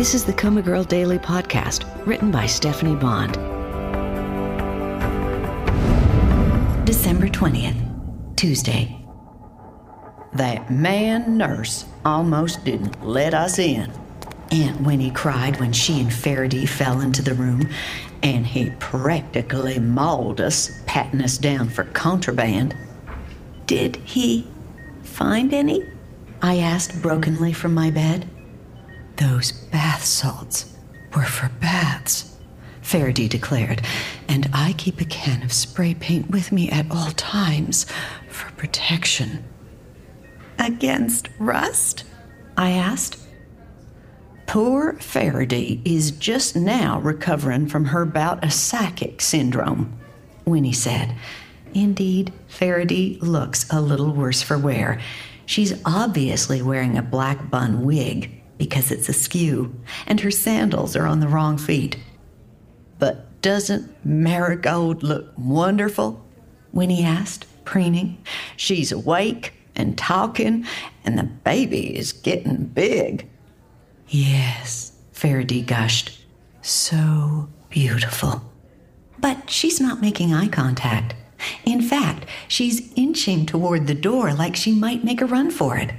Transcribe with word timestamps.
This 0.00 0.14
is 0.14 0.24
the 0.24 0.32
Coma 0.32 0.62
Girl 0.62 0.82
Daily 0.82 1.18
Podcast, 1.18 1.84
written 2.06 2.30
by 2.30 2.46
Stephanie 2.46 2.96
Bond. 2.96 3.34
December 6.86 7.28
20th, 7.28 8.34
Tuesday. 8.34 8.98
That 10.32 10.70
man 10.70 11.36
nurse 11.36 11.84
almost 12.02 12.64
didn't 12.64 13.06
let 13.06 13.34
us 13.34 13.58
in. 13.58 13.92
Aunt 14.50 14.80
Winnie 14.80 15.10
cried 15.10 15.60
when 15.60 15.74
she 15.74 16.00
and 16.00 16.10
Faraday 16.10 16.64
fell 16.64 17.02
into 17.02 17.20
the 17.20 17.34
room, 17.34 17.68
and 18.22 18.46
he 18.46 18.70
practically 18.78 19.78
mauled 19.78 20.40
us, 20.40 20.80
patting 20.86 21.20
us 21.20 21.36
down 21.36 21.68
for 21.68 21.84
contraband. 21.84 22.74
Did 23.66 23.96
he 23.96 24.48
find 25.02 25.52
any? 25.52 25.86
I 26.40 26.56
asked 26.56 27.02
brokenly 27.02 27.52
from 27.52 27.74
my 27.74 27.90
bed. 27.90 28.26
Those 29.20 29.52
bath 29.52 30.02
salts 30.02 30.74
were 31.14 31.26
for 31.26 31.50
baths, 31.60 32.38
Faraday 32.80 33.28
declared, 33.28 33.82
and 34.28 34.48
I 34.54 34.72
keep 34.78 34.98
a 34.98 35.04
can 35.04 35.42
of 35.42 35.52
spray 35.52 35.92
paint 35.92 36.30
with 36.30 36.52
me 36.52 36.70
at 36.70 36.90
all 36.90 37.10
times 37.10 37.84
for 38.30 38.50
protection. 38.52 39.44
Against 40.58 41.28
rust? 41.38 42.04
I 42.56 42.70
asked. 42.70 43.18
Poor 44.46 44.94
Faraday 44.94 45.82
is 45.84 46.12
just 46.12 46.56
now 46.56 46.98
recovering 47.00 47.66
from 47.66 47.84
her 47.84 48.06
bout 48.06 48.42
of 48.42 48.54
psychic 48.54 49.20
syndrome, 49.20 49.98
Winnie 50.46 50.72
said. 50.72 51.14
Indeed, 51.74 52.32
Faraday 52.48 53.18
looks 53.20 53.70
a 53.70 53.82
little 53.82 54.12
worse 54.12 54.40
for 54.40 54.56
wear. 54.56 54.98
She's 55.44 55.78
obviously 55.84 56.62
wearing 56.62 56.96
a 56.96 57.02
black 57.02 57.50
bun 57.50 57.84
wig 57.84 58.39
because 58.60 58.90
it's 58.90 59.08
askew, 59.08 59.74
and 60.06 60.20
her 60.20 60.30
sandals 60.30 60.94
are 60.94 61.06
on 61.06 61.20
the 61.20 61.28
wrong 61.28 61.56
feet. 61.56 61.96
But 62.98 63.40
doesn't 63.40 64.04
Marigold 64.04 65.02
look 65.02 65.32
wonderful? 65.38 66.22
Winnie 66.70 67.02
asked, 67.02 67.46
preening. 67.64 68.22
She's 68.58 68.92
awake 68.92 69.54
and 69.74 69.96
talking, 69.96 70.66
and 71.06 71.18
the 71.18 71.24
baby 71.24 71.96
is 71.96 72.12
getting 72.12 72.66
big. 72.66 73.26
Yes, 74.08 74.92
Faraday 75.12 75.62
gushed. 75.62 76.20
So 76.60 77.48
beautiful. 77.70 78.42
But 79.18 79.48
she's 79.48 79.80
not 79.80 80.02
making 80.02 80.34
eye 80.34 80.48
contact. 80.48 81.14
In 81.64 81.80
fact, 81.80 82.26
she's 82.46 82.92
inching 82.94 83.46
toward 83.46 83.86
the 83.86 83.94
door 83.94 84.34
like 84.34 84.54
she 84.54 84.72
might 84.72 85.02
make 85.02 85.22
a 85.22 85.26
run 85.26 85.50
for 85.50 85.78
it. 85.78 85.94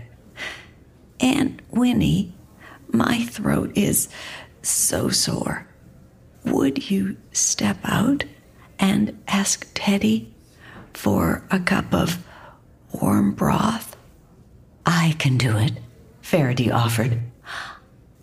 Aunt 1.19 1.59
Winnie, 1.71 2.35
my 2.91 3.25
throat 3.25 3.71
is 3.75 4.09
so 4.61 5.09
sore. 5.09 5.67
Would 6.45 6.89
you 6.89 7.17
step 7.31 7.77
out 7.83 8.23
and 8.79 9.21
ask 9.27 9.67
Teddy 9.73 10.33
for 10.93 11.43
a 11.51 11.59
cup 11.59 11.93
of 11.93 12.23
warm 12.91 13.33
broth? 13.33 13.95
I 14.85 15.15
can 15.19 15.37
do 15.37 15.57
it, 15.57 15.73
Faraday 16.21 16.69
offered. 16.69 17.19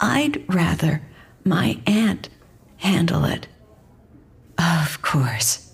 I'd 0.01 0.45
rather 0.53 1.03
my 1.45 1.81
aunt 1.87 2.29
handle 2.79 3.25
it. 3.25 3.47
Of 4.59 5.03
course. 5.03 5.73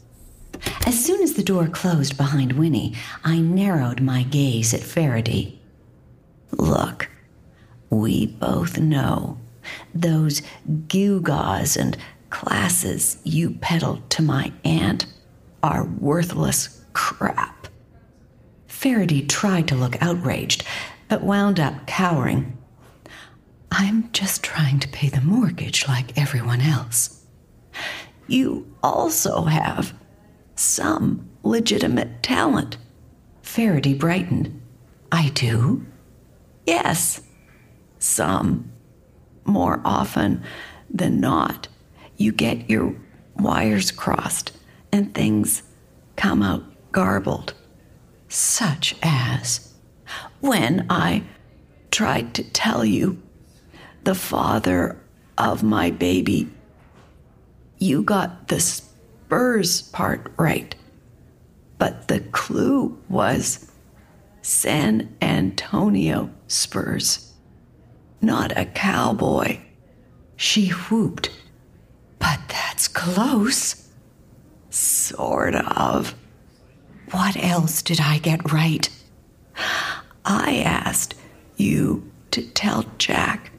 As 0.87 1.03
soon 1.03 1.23
as 1.23 1.35
the 1.35 1.43
door 1.43 1.67
closed 1.69 2.17
behind 2.17 2.53
Winnie, 2.53 2.95
I 3.25 3.39
narrowed 3.39 4.01
my 4.01 4.23
gaze 4.23 4.73
at 4.73 4.81
Faraday. 4.81 5.59
Look, 6.53 7.09
we 7.95 8.27
both 8.27 8.79
know 8.79 9.39
those 9.95 10.43
gewgaws 10.89 11.77
and 11.77 11.97
classes 12.31 13.19
you 13.25 13.51
peddled 13.61 14.09
to 14.11 14.23
my 14.23 14.53
aunt 14.65 15.07
are 15.63 15.85
worthless 15.85 16.85
crap. 16.93 17.69
Faraday 18.67 19.23
tried 19.23 19.69
to 19.69 19.75
look 19.75 20.01
outraged, 20.03 20.65
but 21.09 21.23
wound 21.23 21.59
up 21.59 21.87
cowering. 21.87 22.59
I'm 23.71 24.11
just 24.13 24.43
trying 24.43 24.79
to 24.81 24.89
pay 24.89 25.09
the 25.09 25.21
mortgage 25.21 25.89
like 25.89 26.19
everyone 26.19 26.61
else. 26.61 27.25
You 28.27 28.73
also 28.83 29.45
have 29.45 29.95
some 30.55 31.29
legitimate 31.43 32.23
talent. 32.23 32.77
Faraday 33.43 33.95
brightened. 33.95 34.61
I 35.11 35.31
do? 35.31 35.87
Yes 36.67 37.21
some 38.05 38.71
more 39.45 39.81
often 39.85 40.43
than 40.91 41.21
not. 41.21 41.69
You 42.17 42.33
get 42.33 42.71
your 42.71 42.95
wires 43.37 43.91
crossed 43.91 44.53
and 44.93 45.15
things 45.15 45.63
come 46.17 46.43
out 46.43 46.63
garbled. 46.93 47.55
Such 48.29 48.95
as 49.03 49.73
when 50.41 50.87
I 50.91 51.25
tried 51.91 52.35
to 52.35 52.45
tell 52.45 52.85
you 52.85 53.21
the 54.05 54.15
father 54.15 55.01
of 55.39 55.63
my 55.63 55.91
baby, 55.91 56.49
you 57.79 58.03
got 58.03 58.49
the 58.49 58.61
Spurs 58.61 59.83
part 59.83 60.31
right. 60.37 60.75
But 61.79 62.09
the 62.09 62.21
clue 62.21 62.99
was 63.09 63.71
San 64.43 65.17
Antonio 65.21 66.31
Spurs 66.47 67.24
not 68.21 68.57
a 68.57 68.65
cowboy. 68.65 69.59
She 70.37 70.69
whooped. 70.69 71.31
But 72.19 72.41
that's 72.49 72.89
close. 72.89 73.89
Sort 74.71 75.55
of. 75.55 76.15
What 77.11 77.37
else 77.37 77.83
did 77.83 78.01
I 78.01 78.19
get 78.19 78.53
right? 78.53 78.89
I 80.25 80.63
asked 80.65 81.15
you 81.57 82.11
to 82.31 82.43
tell 82.43 82.85
Jack 82.99 83.53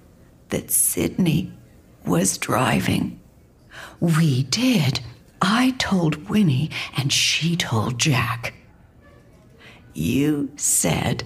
that 0.50 0.72
Sydney 0.72 1.54
was 2.06 2.38
driving. 2.38 3.20
We 4.00 4.44
did. 4.44 5.00
I 5.42 5.76
told 5.78 6.30
Winnie, 6.30 6.72
and 6.98 7.12
she 7.14 7.56
told 7.56 8.00
Jack. 8.00 8.54
You 9.94 10.52
said 10.56 11.24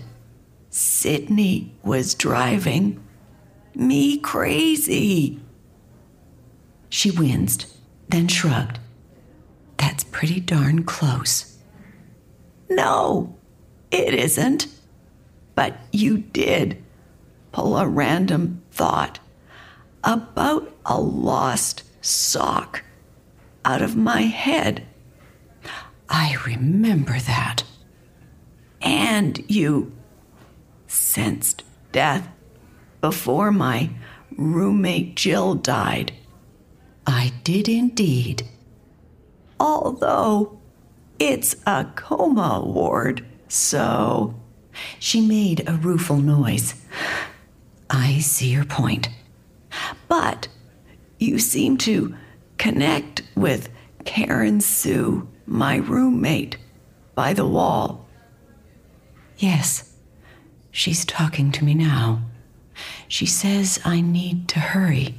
Sydney 0.70 1.74
was 1.84 2.14
driving 2.14 3.04
me 3.76 4.18
crazy. 4.18 5.40
She 6.90 7.12
winced, 7.12 7.68
then 8.08 8.28
shrugged. 8.28 8.80
That's 9.78 10.04
pretty 10.04 10.40
darn 10.40 10.84
close. 10.84 11.58
No, 12.70 13.38
it 13.92 14.14
isn't. 14.14 14.68
But 15.56 15.78
you 15.92 16.18
did 16.20 16.84
pull 17.52 17.78
a 17.78 17.88
random 17.88 18.62
thought 18.72 19.20
about 20.04 20.74
a 20.86 21.00
lost 21.00 21.84
sock 22.02 22.84
out 23.66 23.82
of 23.82 23.96
my 23.96 24.22
head. 24.22 24.86
I 26.10 26.38
remember 26.46 27.20
that. 27.20 27.64
And 28.82 29.44
you 29.48 29.92
sensed 30.88 31.64
death 31.92 32.28
before 33.02 33.52
my 33.52 33.90
roommate 34.38 35.16
Jill 35.16 35.56
died. 35.56 36.14
I 37.06 37.34
did 37.44 37.68
indeed. 37.68 38.44
Although 39.60 40.60
it's 41.18 41.56
a 41.66 41.86
coma 41.96 42.62
ward, 42.66 43.26
so. 43.48 44.36
She 45.00 45.20
made 45.20 45.68
a 45.68 45.74
rueful 45.74 46.18
noise. 46.18 46.76
I 47.90 48.20
see 48.20 48.50
your 48.50 48.66
point. 48.66 49.10
But 50.08 50.48
you 51.18 51.40
seem 51.40 51.78
to 51.80 52.16
connect 52.58 53.24
with 53.36 53.70
Karen 54.06 54.62
Sue, 54.62 55.28
my 55.46 55.78
roommate, 55.78 56.58
by 57.16 57.34
the 57.34 57.46
wall. 57.48 58.08
Yes, 59.38 59.94
she's 60.72 61.04
talking 61.06 61.52
to 61.54 61.66
me 61.66 61.74
now. 61.74 62.22
She 63.08 63.26
says 63.26 63.80
I 63.84 64.02
need 64.02 64.48
to 64.50 64.60
hurry. 64.60 65.16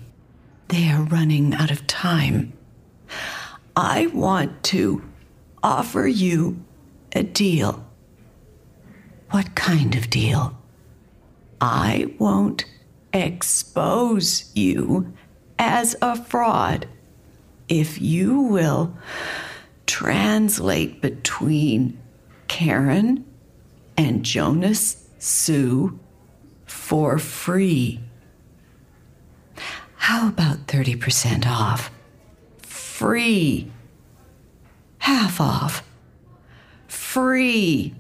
They 0.69 0.89
are 0.89 1.03
running 1.03 1.55
out 1.55 1.71
of 1.71 1.87
time. 1.87 2.53
I 3.77 4.07
want 4.09 4.63
to 4.65 5.03
offer 5.63 6.07
you 6.07 6.65
a 7.13 7.23
deal. 7.23 7.85
What 9.31 9.55
kind 9.55 9.95
of 9.95 10.11
deal? 10.11 10.57
I 11.61 12.15
won't 12.19 12.65
expose 13.13 14.51
you 14.55 15.13
as 15.59 15.97
a 16.01 16.23
fraud 16.23 16.87
if 17.69 18.01
you 18.01 18.41
will 18.41 18.97
translate 19.87 21.01
between 21.01 21.99
Karen 22.49 23.25
and 23.97 24.25
Jonas 24.25 25.09
Sue 25.19 25.99
for 26.91 27.21
free. 27.21 28.01
How 29.95 30.27
about 30.27 30.67
30% 30.67 31.47
off? 31.47 31.89
Free. 32.63 33.71
Half 34.99 35.41
off. 35.41 35.85
Free. 36.89 37.95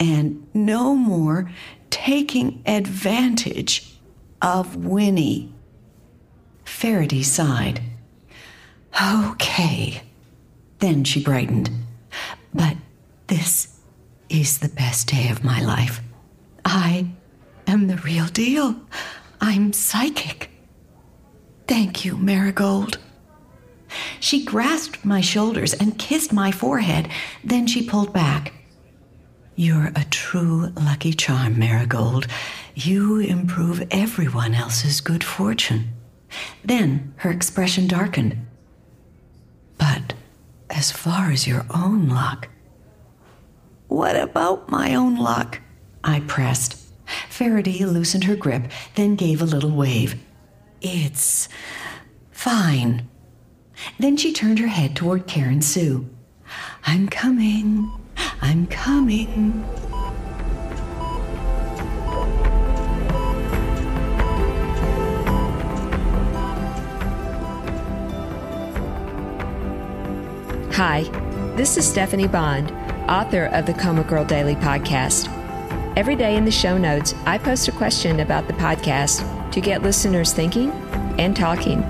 And 0.00 0.48
no 0.52 0.96
more 0.96 1.48
taking 1.90 2.60
advantage 2.66 4.00
of 4.42 4.84
Winnie. 4.84 5.54
Faraday 6.64 7.22
sighed. 7.22 7.82
Okay. 9.00 10.02
Then 10.80 11.04
she 11.04 11.22
brightened. 11.22 11.70
But 12.52 12.76
this 13.28 13.78
is 14.28 14.58
the 14.58 14.70
best 14.70 15.06
day 15.06 15.28
of 15.28 15.44
my 15.44 15.62
life. 15.62 16.00
I 16.64 17.12
am 17.66 17.86
the 17.86 17.96
real 17.98 18.26
deal. 18.26 18.76
I'm 19.40 19.72
psychic. 19.72 20.50
Thank 21.66 22.04
you, 22.04 22.16
Marigold. 22.16 22.98
She 24.20 24.44
grasped 24.44 25.04
my 25.04 25.20
shoulders 25.20 25.74
and 25.74 25.98
kissed 25.98 26.32
my 26.32 26.50
forehead. 26.50 27.08
Then 27.42 27.66
she 27.66 27.86
pulled 27.86 28.12
back. 28.12 28.52
You're 29.56 29.92
a 29.94 30.04
true 30.10 30.72
lucky 30.76 31.12
charm, 31.12 31.58
Marigold. 31.58 32.26
You 32.74 33.18
improve 33.18 33.86
everyone 33.90 34.54
else's 34.54 35.00
good 35.00 35.22
fortune. 35.22 35.92
Then 36.64 37.14
her 37.18 37.30
expression 37.30 37.86
darkened. 37.86 38.36
But 39.78 40.14
as 40.70 40.90
far 40.90 41.30
as 41.30 41.46
your 41.46 41.64
own 41.72 42.08
luck, 42.08 42.48
what 43.86 44.16
about 44.16 44.68
my 44.70 44.94
own 44.94 45.16
luck? 45.16 45.60
I 46.02 46.20
pressed. 46.20 46.83
Faraday 47.34 47.84
loosened 47.84 48.22
her 48.22 48.36
grip, 48.36 48.70
then 48.94 49.16
gave 49.16 49.42
a 49.42 49.44
little 49.44 49.72
wave. 49.72 50.14
It's 50.80 51.48
fine. 52.30 53.08
Then 53.98 54.16
she 54.16 54.32
turned 54.32 54.60
her 54.60 54.68
head 54.68 54.94
toward 54.94 55.26
Karen 55.26 55.60
Sue. 55.60 56.08
I'm 56.86 57.08
coming. 57.08 57.90
I'm 58.40 58.68
coming. 58.68 59.64
Hi, 70.74 71.02
this 71.56 71.76
is 71.76 71.84
Stephanie 71.84 72.28
Bond, 72.28 72.70
author 73.10 73.46
of 73.46 73.66
the 73.66 73.74
Coma 73.74 74.04
Girl 74.04 74.24
Daily 74.24 74.54
podcast. 74.54 75.43
Every 75.96 76.16
day 76.16 76.34
in 76.34 76.44
the 76.44 76.50
show 76.50 76.76
notes, 76.76 77.14
I 77.24 77.38
post 77.38 77.68
a 77.68 77.72
question 77.72 78.18
about 78.18 78.48
the 78.48 78.52
podcast 78.54 79.52
to 79.52 79.60
get 79.60 79.84
listeners 79.84 80.32
thinking 80.32 80.72
and 81.20 81.36
talking. 81.36 81.82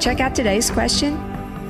Check 0.00 0.20
out 0.20 0.34
today's 0.34 0.70
question, 0.70 1.14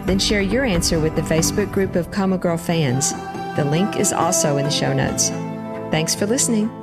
then 0.05 0.19
share 0.19 0.41
your 0.41 0.65
answer 0.65 0.99
with 0.99 1.15
the 1.15 1.23
Facebook 1.23 1.71
group 1.71 1.95
of 1.95 2.11
Coma 2.11 2.37
Girl 2.37 2.57
fans. 2.57 3.13
The 3.55 3.65
link 3.65 3.97
is 3.97 4.13
also 4.13 4.57
in 4.57 4.65
the 4.65 4.73
show 4.73 4.93
notes. 4.93 5.29
Thanks 5.93 6.17
for 6.17 6.27
listening. 6.27 6.82